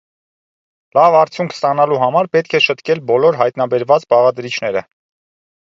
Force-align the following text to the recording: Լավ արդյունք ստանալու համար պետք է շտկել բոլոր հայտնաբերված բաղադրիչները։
Լավ 0.97 1.17
արդյունք 1.17 1.53
ստանալու 1.57 1.99
համար 2.05 2.31
պետք 2.37 2.57
է 2.61 2.63
շտկել 2.69 3.05
բոլոր 3.13 3.39
հայտնաբերված 3.43 4.09
բաղադրիչները։ 4.15 4.85